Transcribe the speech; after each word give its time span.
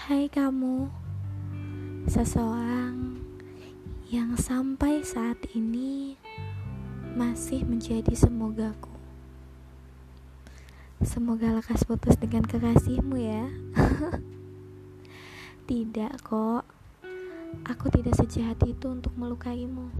Hai 0.00 0.32
kamu, 0.32 0.88
seseorang 2.08 3.20
yang 4.08 4.32
sampai 4.32 5.04
saat 5.04 5.36
ini 5.52 6.16
masih 7.12 7.68
menjadi 7.68 8.08
semogaku. 8.16 8.96
Semoga 11.04 11.52
lekas 11.52 11.84
putus 11.84 12.16
dengan 12.16 12.48
kekasihmu 12.48 13.16
ya. 13.20 13.44
tidak 15.68 16.16
kok, 16.24 16.64
aku 17.68 17.92
tidak 17.92 18.16
sejahat 18.16 18.56
itu 18.64 18.88
untuk 18.88 19.12
melukaimu. 19.20 19.92